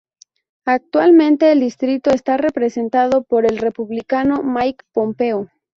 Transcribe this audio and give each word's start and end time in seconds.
Actualmente 0.65 1.51
el 1.51 1.59
distrito 1.59 2.09
está 2.09 2.35
representado 2.35 3.21
por 3.21 3.45
el 3.45 3.59
Republicano 3.59 4.41
Mike 4.41 4.83
Pompeo. 4.91 5.51